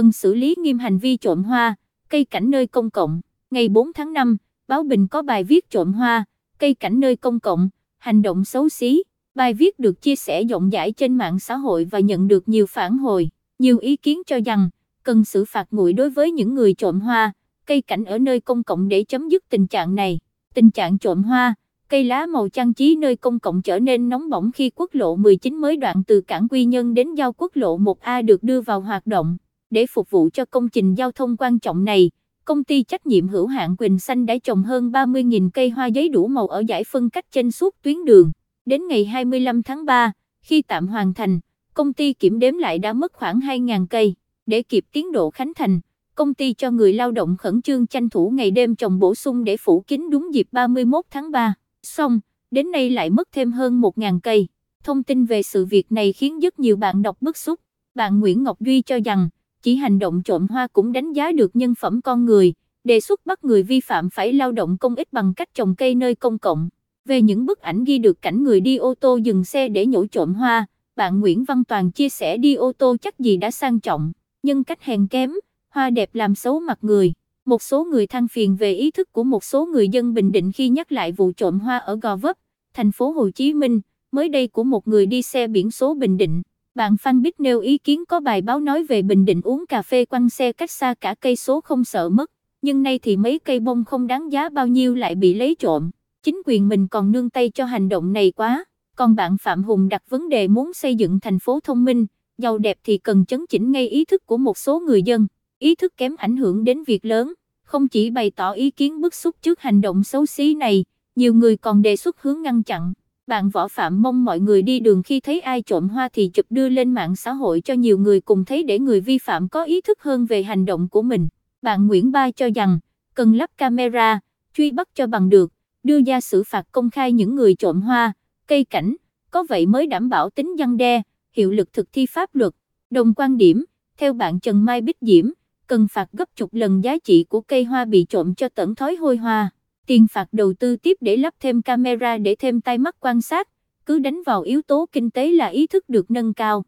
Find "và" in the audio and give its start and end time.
11.84-12.00